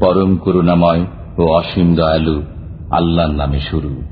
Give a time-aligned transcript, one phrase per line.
[0.00, 1.06] পরম করুণাময়
[1.38, 2.42] ও অসীম দয়ালু
[2.90, 4.02] আল্লাহর নামে শুরু।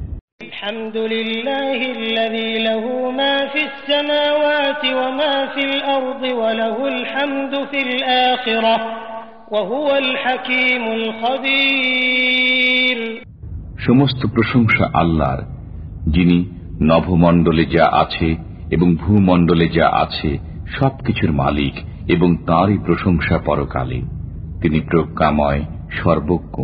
[13.79, 15.43] সমস্ত প্রশংসা আল্লাহর
[16.11, 16.45] যিনি
[16.83, 18.37] নভমণ্ডলে যা আছে
[18.71, 20.39] এবং ভূমণ্ডলে যা আছে
[20.79, 24.00] সবকিছুর মালিক। এবং তাঁরই প্রশংসা পরকালে
[24.62, 25.62] তিনি প্রজ্ঞাময়
[26.00, 26.58] সর্বজ্ঞ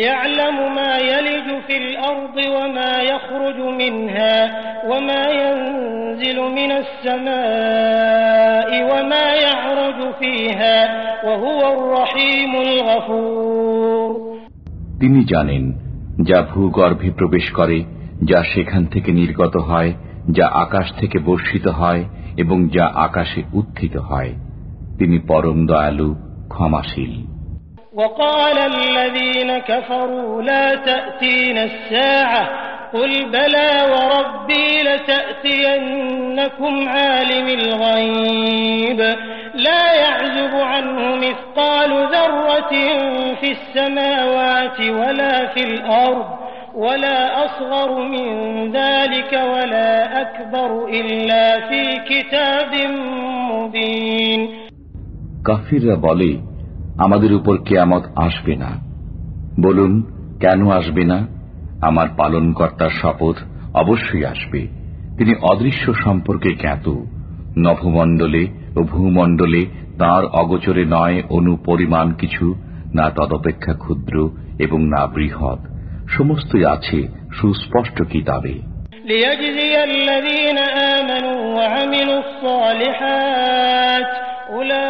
[0.00, 4.36] يعلم ما يلج في الأرض وما يخرج منها
[4.90, 10.76] وما ينزل من السماء وما يعرج فيها
[11.26, 14.10] وهو الرحيم الغفور
[15.00, 15.64] তিনি জানেন
[16.28, 17.78] যা ভূগর্ভে প্রবেশ করে
[18.24, 19.92] যা সেখান থেকে নির্গত হয়
[20.30, 22.02] যা আকাশ থেকে বর্ষিত হয়
[22.36, 24.32] এবং যা আকাশে উত্থিত হয়
[24.98, 26.08] তিনি পরম দয়ালু
[26.52, 27.14] ক্ষমাশীল
[28.00, 32.42] وقال الذين كفروا لا تأتين الساعة
[32.92, 39.00] قل بلى وربي لتأتينكم عالم الغيب
[39.54, 42.72] لا يعزب عنه مثقال ذرة
[43.40, 46.26] في السماوات ولا في الأرض
[46.74, 48.26] ولا أصغر من
[48.72, 52.72] ذلك ولا أكبر إلا في كتاب
[53.52, 54.21] مبين
[55.43, 56.37] কাফিররা বলে,
[56.97, 58.69] আমাদের উপর কেয়ামত আসবে না।
[59.59, 60.01] বলুন,
[60.39, 61.27] কেন আসবে না?
[61.81, 63.35] আমার পালনকর্তার শপথ
[63.73, 64.67] অবশ্যই আসবে।
[65.17, 66.89] তিনি অদৃশ্য সম্পর্কে জ্ঞাত।
[67.57, 69.65] নভমণ্ডলে ও ভূমণ্ডলে
[69.99, 72.55] তার অগোচরে নয় অনুপরিমাণ কিছু,
[72.93, 75.59] না তদপেক্ষা ক্ষুদ্র এবং না বৃহৎ।
[76.09, 78.53] সমস্তই আছে সুস্পষ্ট কিতাবে
[79.05, 84.82] লিয়াজজিয়াল্লাযীনা আমানু ওয়া আমিলুস সালিহাত উলা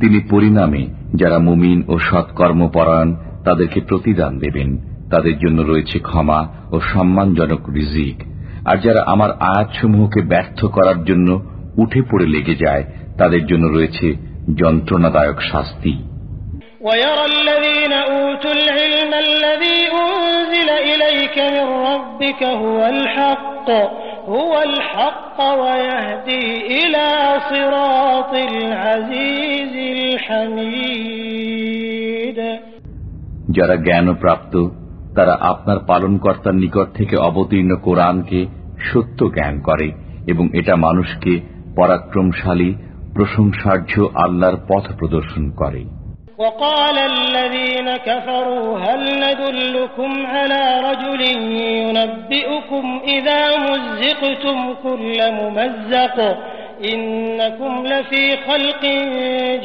[0.00, 0.82] তিনি পরিণামে
[1.14, 3.10] যারা মুমিন ও সৎকর্মপরায়ণ
[3.44, 4.68] তাদেরকে প্রতিদান দেবেন
[5.10, 6.40] তাদের জন্য রয়েছে ক্ষমা
[6.72, 8.16] ও সম্মানজনক রিজিক
[8.64, 11.28] আর যারা আমার আয়াতসমূহকে ব্যর্থ করার জন্য
[11.76, 12.84] উঠে পড়ে লেগে যায়
[13.18, 14.06] তাদের জন্য রয়েছে
[14.60, 15.94] যন্ত্রণাদায়ক শাস্তি
[16.80, 23.68] ويرى الذين أوتوا العلم الذي أنزل إليك من ربك هو الحق
[24.28, 26.46] هو الحق ويهدي
[26.78, 27.06] إلى
[27.50, 29.74] صراط العزيز
[30.96, 32.38] الحميد
[33.56, 34.54] যারা জ্ঞানপ্রাপ্ত
[35.14, 38.40] তারা আপনার পালনকর্তার নিকট থেকে অবতীর্ণ কোরআনকে
[38.88, 39.88] সত্য জ্ঞান করে
[40.26, 41.32] এবং এটা মানুষকে
[41.76, 42.70] পরাক্রমশালী
[43.14, 45.82] প্রশংসার্য আল্লাহর পথ প্রদর্শন করে
[46.40, 51.20] وقال الذين كفروا هل ندلكم على رجل
[51.80, 56.16] ينبئكم إذا مزقتم كل ممزق
[56.84, 58.82] إنكم لفي خلق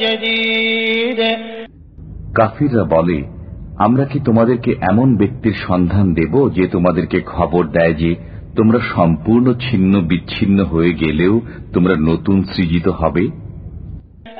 [0.02, 1.20] جديد
[2.38, 3.18] কাফিররা বলে
[3.78, 8.10] আমরা কি তোমাদেরকে এমন ব্যক্তির সন্ধান দেব যে তোমাদেরকে খবর দেয় যে
[8.56, 11.34] তোমরা সম্পূর্ণ ছিন্ন বিচ্ছিন্ন হয়ে গেলেও
[11.72, 13.24] তোমরা নতুন সৃজিত হবে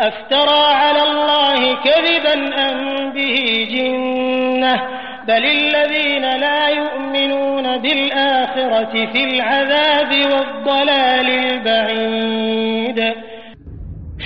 [0.02, 2.78] أفترى على الله كذبا أم
[3.10, 3.36] به
[3.70, 4.74] جنة
[5.28, 12.98] بل الذين لا يؤمنون بالآخرة في العذاب والضلال البعيد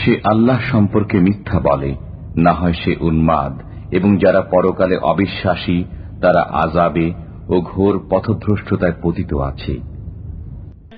[0.01, 1.91] সে আল্লাহ সম্পর্কে মিথ্যা বলে
[2.37, 3.55] না হয় সে উন্মাদ
[3.91, 5.79] এবং যারা পরকালে অবিশ্বাসী
[6.21, 7.07] তারা আজাবে
[7.49, 9.75] ও ঘোর পথভ্রষ্টতায় পতিত আছে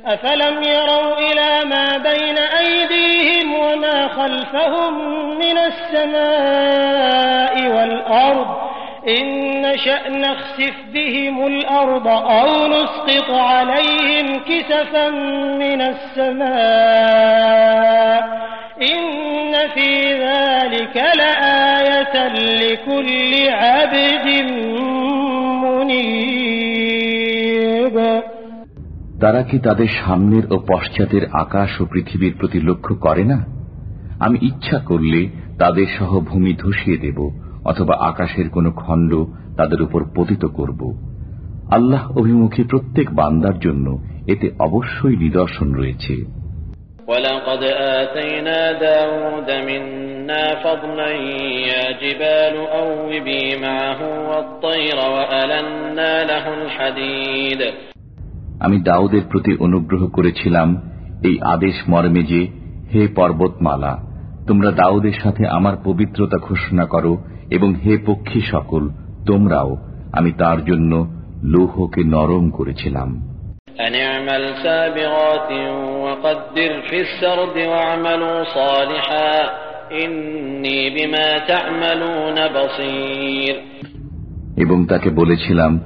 [0.06, 4.94] أفلم يروا إلى ما بين أيديهم وما خلفهم
[5.38, 7.14] من السماء
[7.68, 8.48] والأرض
[9.08, 15.10] إن نشأ نخسف بهم الأرض أو نسقط عليهم كسفا
[15.60, 16.54] من السماء
[18.82, 24.28] إن في ذلك لآية لكل عبد
[29.23, 33.39] তারা কি তাদের সামনের ও পশ্চাতের আকাশ ও পৃথিবীর প্রতি লক্ষ্য করে না
[34.21, 35.21] আমি ইচ্ছা করলে
[35.59, 37.19] তাদের সহ ভূমি ধসিয়ে দেব
[37.65, 39.13] অথবা আকাশের কোনো খণ্ড
[39.57, 40.81] তাদের উপর পতিত করব
[41.71, 43.87] আল্লাহ অভিমুখী প্রত্যেক বান্দার জন্য
[44.27, 46.15] এতে অবশ্যই নিদর্শন রয়েছে
[47.09, 47.63] ولقد
[47.97, 51.11] آتينا داود منا فضلا
[51.67, 57.61] يا جبال أوبي معه والطير وألنا له الحديد
[58.60, 60.82] আমি দাউদের প্রতি অনুগ্রহ করেছিলাম
[61.24, 62.48] এই আদেশ মর্মে যে
[62.94, 64.08] হে পর্বতমালা
[64.48, 67.18] তোমরা দাউদের সাথে আমার পবিত্রতা ঘোষণা করো
[67.50, 68.90] এবং হে পক্ষী সকল
[69.26, 69.78] তোমরাও
[70.12, 71.08] আমি তার জন্য
[71.44, 73.34] লৌহকে নরম করেছিলাম।
[84.58, 85.80] এবং তাকে বলেছিলাম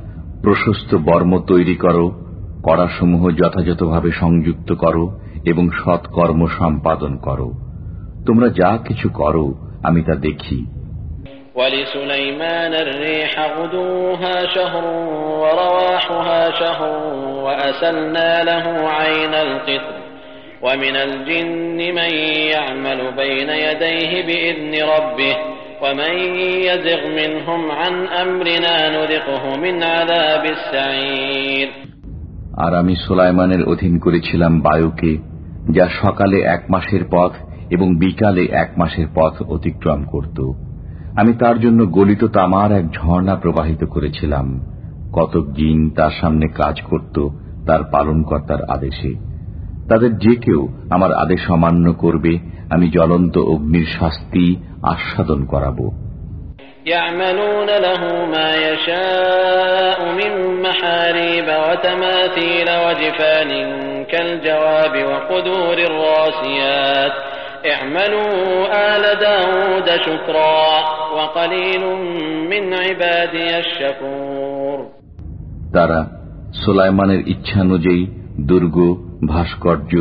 [0.43, 2.26] প্রশস্ত বর্ম তৈরি করো
[2.66, 5.04] কড়াসমূহ যথাযথভাবে সংযুক্ত করো
[5.44, 7.48] এবং সৎকর্ম সম্পাদন করো
[8.26, 9.44] তোমরা যা কিছু করো
[9.82, 10.60] আমি তা দেখি
[11.56, 14.84] ولسليمان الريح غدوها شهر
[15.42, 16.92] ورواحها شهر
[17.44, 19.94] وأسلنا له عين القطر
[20.62, 22.12] ومن الجن من
[22.54, 25.36] يعمل بين يديه بإذن ربه
[25.82, 26.14] ومن
[26.68, 31.68] يزغ منهم عن أمرنا نذقه من عذاب السعير
[32.57, 35.17] আর আমি সোলাইমানের অধীন করেছিলাম বায়ুকে,
[35.71, 37.31] যা সকালে এক মাসের পথ
[37.69, 40.51] এবং বিকালে এক মাসের পথ অতিক্রম করত।
[41.15, 44.61] আমি তার জন্য গলিত তামার এক ঝর্ণা প্রবাহিত করেছিলাম।
[45.13, 47.27] কতক জিন তার সামনে কাজ করত
[47.65, 49.15] তার পালনকর্তার আদেশে।
[49.87, 52.39] তাদের যে কেউ আমার আদেশ অমান্য করবে,
[52.69, 55.89] আমি জ্বলন্ত অগ্নির শাস্তি আস্বাদন করাব।
[56.86, 60.32] يعملون له ما يشاء من
[60.62, 63.50] محاريب وتماثيل وجفان
[64.04, 67.12] كالجواب وقدور الراسيات
[67.66, 68.32] اعملوا
[68.92, 70.68] آل داود شكرا
[71.16, 71.80] وقليل
[72.50, 74.78] من عبادي الشكور
[75.76, 76.00] তারা
[76.62, 78.02] সোলাইমানের ইচ্ছানুযায়ী
[78.50, 78.76] দুর্গ
[79.32, 79.92] ভাস্কর্য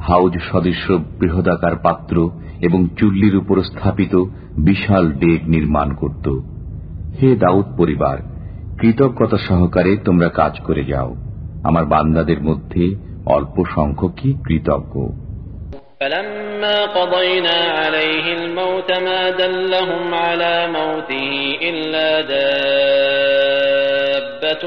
[0.00, 0.84] হাউজ সদৃশ
[1.18, 2.16] বৃহদাকার পাত্র
[2.60, 4.14] এবং চুল্লির উপর স্থাপিত
[4.58, 6.26] বিশাল ডেক নির্মাণ করত
[7.18, 8.18] হে দাউদ পরিবার
[8.78, 11.10] কৃতজ্ঞতা সহকারে তোমরা কাজ করে যাও
[11.64, 12.84] আমার বান্দাদের মধ্যে
[13.26, 14.94] অল্প সংখ্যকই কৃতজ্ঞ
[16.00, 21.32] فلما قضينا عليه الموت ما دلهم على موته
[21.62, 23.02] إلا دابة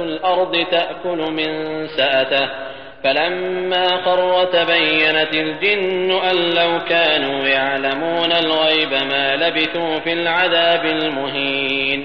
[0.04, 1.52] الأرض تأكل من
[1.88, 2.48] سأته
[3.04, 12.00] فلما خر تبينت الجن أن لو كانوا يعلمون الغيب ما لبثوا في العذاب المهين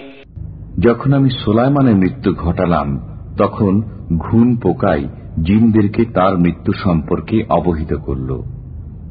[0.87, 2.89] যখন আমি সোলাইমানের মৃত্যু ঘটালাম
[3.37, 3.73] তখন
[4.19, 5.03] ঘুণ পোকাই
[5.43, 8.31] জিনদেরকে তার মৃত্যু সম্পর্কে অবহিত করল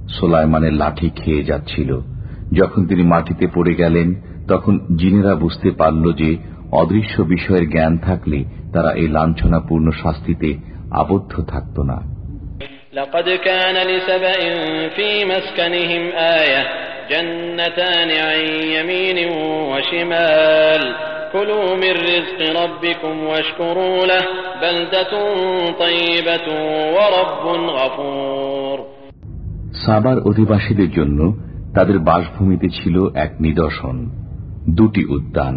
[0.10, 1.90] সোলাইমানের লাঠি খেয়ে যাচ্ছিল
[2.52, 4.08] যখন তিনি মাটিতে পড়ে গেলেন
[4.48, 6.30] তখন জিনেরা বুঝতে পারল যে
[6.72, 8.40] অদৃশ্য বিষয়ের জ্ঞান থাকলে
[8.74, 10.50] তারা এই লাঞ্ছনাপূর্ণ শাস্তিতে
[10.94, 12.00] আবদ্ধ থাকত না
[12.94, 14.40] لقد كان لسبأ
[14.90, 16.04] في مسكنهم
[16.40, 16.62] آية
[17.10, 18.42] جنتان عن
[18.76, 19.18] يمين
[19.72, 20.84] وشمال
[21.34, 24.24] كلوا من رزق ربكم واشكروا له
[24.62, 25.14] بلدة
[25.80, 26.48] طيبة
[26.96, 28.78] ورب غفور
[29.86, 31.20] সাবার অধিবাসীদের জন্য
[31.76, 33.96] তাদের বাসভূমিতে ছিল এক নিদর্শন
[34.70, 35.56] দুটি উদ্যান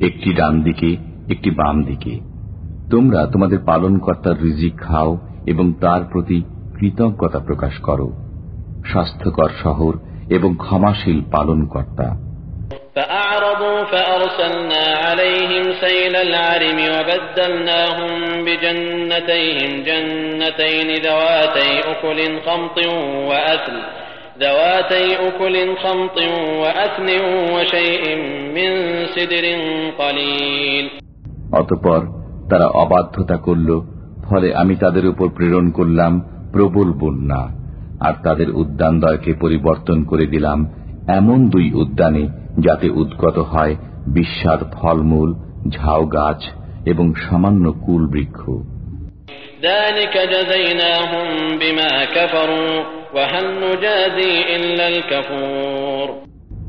[0.00, 0.90] একটি ডান দিকে
[1.30, 2.12] একটি বাম দিকে
[2.90, 5.10] তোমরা তোমাদের পালনকর্তার রিজিক খাও
[5.46, 6.38] এবং তার প্রতি
[6.76, 8.08] কৃতজ্ঞতা প্রকাশ করো
[8.86, 9.92] স্বাস্থ্যকর শহর
[10.28, 12.08] এবং ক্ষমাশীল পালনকর্তা
[12.94, 18.10] فأعرضوا فأرسلنا عليهم سيل العرم وبدلناهم
[18.44, 22.78] بجنتيهم جنتين ذواتي أكل خمط
[23.30, 23.76] وأثل
[24.40, 26.18] ذواتي أكل خمط
[26.62, 27.08] وأثل
[27.54, 28.04] وشيء
[28.56, 28.70] من
[29.06, 29.44] سدر
[29.98, 30.84] قليل
[31.52, 32.00] অতপর
[32.49, 33.81] তারা অবাধ্যতা করল
[34.23, 36.21] ফলে আমি তাদের উপর প্রেরণ করলাম
[36.51, 37.63] প্রবল বন্যা
[37.99, 40.73] আর তাদের উদ্যানদয়কে পরিবর্তন করে দিলাম
[41.07, 42.27] এমন দুই উদ্যানে
[42.59, 43.75] যাতে উদ্গত হয়
[44.07, 45.35] বিস্বাদ ফলমূল
[45.69, 46.41] ঝাউ গাছ
[46.85, 48.49] এবং সামান্য কুল বৃক্ষ।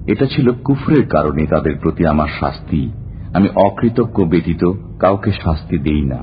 [0.07, 2.91] এটা ছিল কুফরের কারণে তাদের প্রতি আমার শাস্তি।
[3.34, 4.64] আমি অকৃতজ্ঞ ব্যতীত
[5.02, 6.22] কাউকে শাস্তি দেই না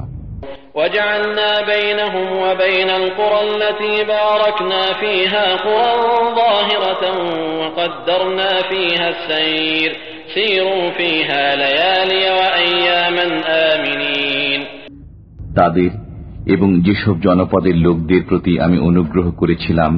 [0.76, 7.04] وجعلنا بينهم وبين القرى التي باركنا فيها قرى ظاهرة
[7.60, 9.90] وقدرنا فيها السير
[10.34, 13.26] سيروا فيها ليالي وأياما
[13.68, 14.60] آمنين
[15.58, 15.90] তাদের
[16.46, 19.92] এবং যেসব জনপদের লোকদের প্রতি আমি অনুগ্রহ করেছিলাম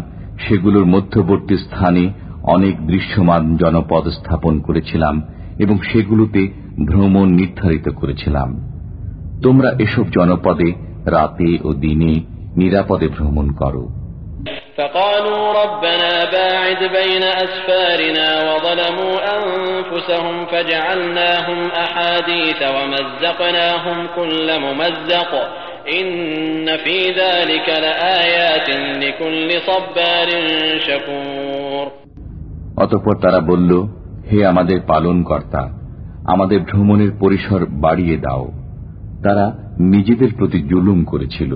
[0.44, 2.04] সেগুলোর মধ্যবর্তী স্থানে
[2.46, 5.14] অনেক দৃশ্যমান জনপদ স্থাপন করেছিলাম
[5.58, 6.42] এবং সেগুলোতে
[6.84, 8.48] ভ্রমণ নির্ধারিত করেছিলাম
[9.42, 10.70] তোমরা এসব জনপদে
[11.06, 12.12] রাতে ও দিনে
[12.56, 13.84] নিরাপদে ভ্রমণ করো
[14.78, 25.30] فقالوا ربنا باعد بين أسفارنا وظلموا أنفسهم فجعلناهم أحاديث ومزقناهم كل ممزق
[25.90, 26.16] إن
[26.76, 28.68] في ذلك لآيات
[29.02, 30.28] لكل صبار
[30.87, 31.87] شكور
[32.82, 33.70] অতঃপর তারা বলল
[34.28, 35.62] হে আমাদের পালন কর্তা
[36.32, 38.44] আমাদের ভ্রমণের পরিসর বাড়িয়ে দাও
[39.22, 39.44] তারা
[39.92, 41.52] নিজেদের প্রতি জুলুম করেছিল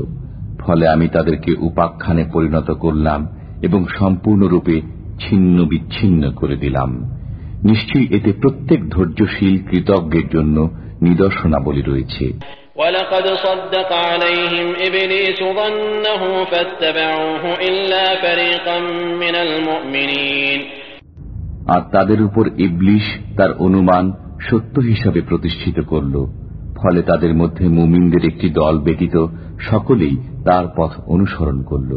[0.60, 3.20] ফলে আমি তাদেরকে উপাখ্যানে পরিণত করলাম
[3.62, 4.76] এবং সম্পূর্ণরূপে
[5.20, 6.90] ছিন্ন বিচ্ছিন্ন করে দিলাম
[7.62, 10.56] নিশ্চয়ই এতে প্রত্যেক ধৈর্যশীল কৃতজ্ঞের জন্য
[11.02, 12.26] নিদর্শনাবলী রয়েছে
[12.76, 18.76] ولقد صدق عليهم إبليس ظنه فاتبعوه إلا فريقا
[19.14, 20.60] من المؤمنين
[21.66, 23.04] আর তাদের উপর ইবলিশ
[23.36, 24.04] তার অনুমান
[24.48, 26.14] সত্য হিসাবে প্রতিষ্ঠিত করল
[26.76, 29.16] ফলে তাদের মধ্যে মুমিনদের একটি দল ব্যতীত
[29.70, 30.14] সকলেই
[30.44, 31.92] তার পথ অনুসরণ করল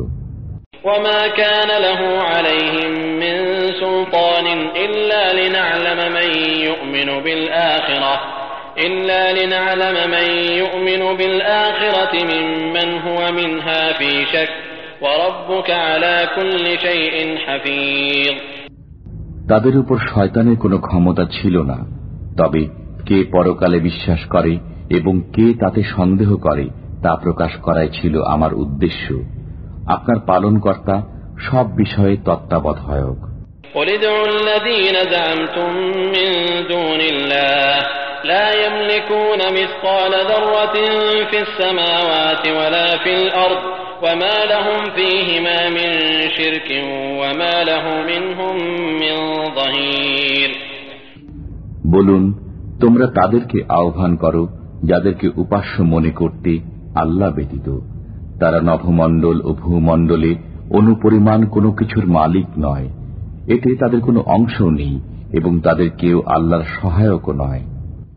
[0.86, 3.36] وما كان له عليهم من
[3.74, 6.30] سلطان إلا لنعلم من
[6.60, 8.14] يؤمن بالآخرة
[8.78, 14.52] إلا لنعلم من يؤمن بالآخرة ممن هو منها في شك
[15.02, 18.36] وربك على كل شيء حفيظ
[19.52, 21.78] তাদের উপর শয়তানের কোনো ক্ষমতা ছিল না
[22.40, 22.64] তবে
[23.06, 24.54] কে পরকালে বিশ্বাস করে
[24.90, 26.66] এবং কে তাতে সন্দেহ করে
[27.02, 29.06] তা প্রকাশ করাই ছিল আমার উদ্দেশ্য
[29.88, 30.96] আপনার পালনকর্তা
[31.42, 33.20] সব বিষয়ে তত্ত্বাবধায়ক
[33.76, 35.70] قل ادعوا الذين زعمتم
[36.16, 36.30] من
[36.68, 37.76] دون الله
[38.24, 40.76] لا يملكون مثقال ذرة
[41.30, 43.62] في السماوات ولا في الأرض
[44.04, 45.90] وما لهم فيهما من
[46.30, 46.70] شرك
[47.20, 48.56] وما له منهم
[49.00, 49.16] من
[49.56, 50.49] ظهير
[51.90, 52.24] বলুন
[52.80, 54.44] তোমরা তাদেরকে আহ্বান করো
[54.84, 56.52] যাদেরকে উপাস্য মনে করতে
[56.96, 57.68] আল্লাহ ব্যতীত
[58.40, 60.32] তারা নভমণ্ডল ও ভূমণ্ডলে
[60.72, 62.88] অনুপরিমাণ কোনো কিছুর মালিক নয়
[63.48, 64.96] এতে তাদের কোনো অংশ নেই
[65.34, 67.64] এবং তাদের কেউ আল্লাহর সহায়কও নয়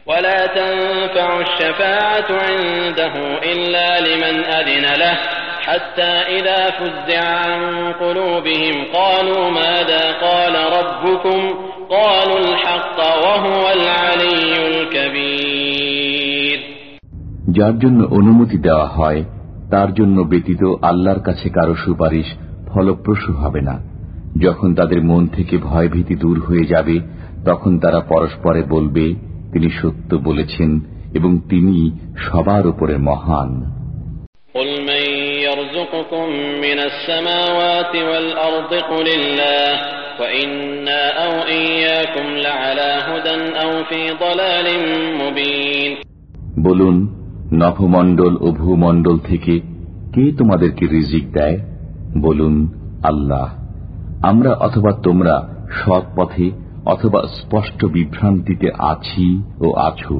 [0.09, 3.15] ولا تنفع الشفاعة عنده
[3.45, 5.17] إلا لمن أذن له
[5.63, 7.61] حتى إذا فزع عن
[7.95, 11.41] قلوبهم قالوا ماذا قال ربكم
[11.91, 16.59] قالوا الحق وهو العلي الكبير
[17.57, 19.21] যার জন্য অনুমতি দেওয়া হয়
[19.71, 22.29] তার জন্য ব্যতীত আল্লাহর কাছে কারো সুপারিশ
[22.69, 23.77] ফলপ্রসূ হবে না
[24.39, 26.97] যখন তাদের মন থেকে ভয়ভীতি দূর হয়ে যাবে
[27.45, 29.05] তখন তারা পরস্পরে বলবে
[29.53, 30.71] তিনি সত্য বলেছেন
[31.15, 31.77] এবং তিনি
[32.27, 33.51] সবার উপরে মহান
[34.55, 34.92] قل من
[36.03, 36.29] يرزقكم
[36.61, 39.73] من السماوات والأرض قل الله
[40.21, 44.67] وإنا أو إياكم لعلى هدى أو في ضلال
[45.19, 45.91] مبين
[46.59, 46.97] বলুন
[47.63, 49.55] নভমণ্ডল ও ভূমণ্ডল থেকে
[50.15, 51.59] কে তোমাদেরকে রিজিক দেয়
[52.23, 52.55] বলুন
[53.11, 53.47] আল্লাহ
[54.23, 55.35] আমরা অথবা তোমরা
[55.79, 56.47] সৎ পথে
[56.85, 59.27] অথবা স্পষ্ট বিভ্রান্তিতে আছি
[59.61, 60.17] ও আছো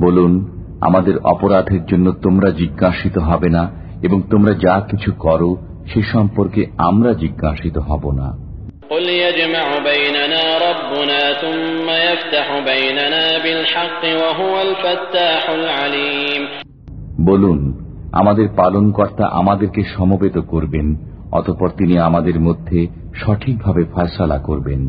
[0.00, 0.32] বলুন
[0.80, 3.70] আমাদের অপরাধের জন্য তোমরা জিজ্ঞাসিত হবে না
[4.02, 5.56] এবং তোমরা যা কিছু করো
[5.94, 8.28] সে সম্পর্কে আমরা জিজ্ঞাসিত হব না।
[17.20, 17.58] বলুন
[18.12, 22.79] আমাদের পালনকর্তা আমাদেরকে সমবেত করবেন অতপর তিনি আমাদের মধ্যে
[23.15, 24.81] সঠিকভাবে ফয়সালা করবেন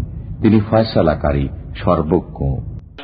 [0.43, 1.47] তিনি ফয়সালাকারী
[1.83, 2.41] সর্বজ্ঞ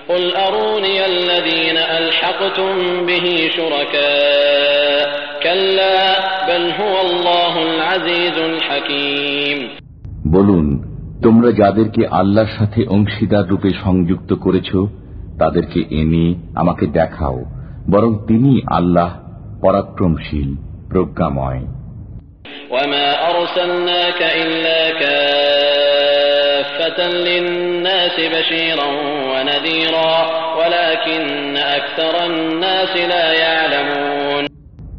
[0.08, 2.72] قل أروني الذين ألحقتم
[3.06, 5.02] به شركاء
[5.42, 5.98] كلا
[6.48, 9.58] بل هو الله العزيز الحكيم
[10.34, 10.66] বলুন
[11.22, 14.70] তোমরা যাদেরকে আল্লাহর সাথে অংশীদার রূপে সংযুক্ত করেছ
[15.38, 17.38] তাদেরকে এনে আমাকে দেখাও
[17.88, 19.10] বরং তিনি আল্লাহ
[19.62, 20.48] পরাক্রমশীল
[20.88, 21.62] প্রজ্ঞাময়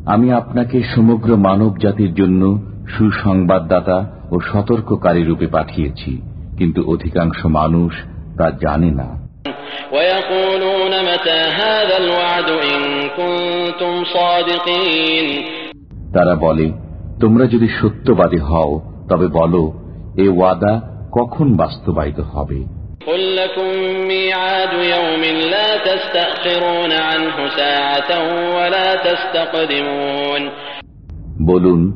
[0.06, 2.42] আমি আপনাকে সমগ্র মানব জাতির জন্য
[2.96, 3.98] সুসংবাদদাতা
[4.30, 6.22] ও সতর্ককারী রূপে পাঠিয়েছি
[6.58, 7.92] কিন্তু অধিকাংশ মানুষ
[8.38, 9.30] তা জানে না।
[16.14, 16.89] তারা বলে
[17.20, 19.72] তোমরা যদি সত্যবাদী হও তবে বলো
[20.16, 20.80] এ ওয়াদা
[21.12, 22.64] কখন বাস্তবায়িত হবে?
[31.42, 31.92] বলুন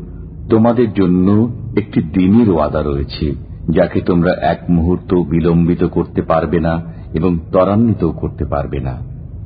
[0.51, 3.35] তোমাদের জন্য একটি দিনের ওয়াদা রয়েছে
[3.71, 6.83] যাকে তোমরা এক মুহূর্ত বিলম্বিত করতে পারবে না
[7.15, 9.14] এবং ত্বরান্বিত করতে পারবে না।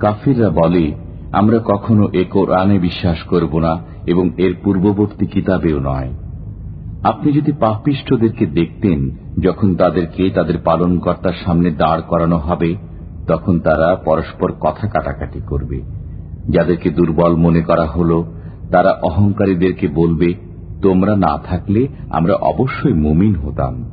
[0.00, 0.92] কাফিররা বলে,
[1.32, 6.12] আমরা কখনো এ কোরআনে বিশ্বাস করব না এবং এর পূর্ববর্তী কিতাবেও নয়।
[7.02, 9.10] আপনি যদি পাপিষ্ঠদেরকে দেখতেন
[9.42, 12.76] যখন তাদেরকে তাদের পালনকর্তার সামনে দাঁড় করানো হবে,
[13.26, 15.80] তখন তারা পরস্পর কথা কাটাকাটি করবে।
[16.48, 18.24] যাদেরকে দুর্বল মনে করা হলো,
[18.70, 20.34] তারা অহংকারীদেরকে বলবে,
[20.82, 23.90] তোমরা না থাকলে আমরা অবশ্যই মুমিন হতাম।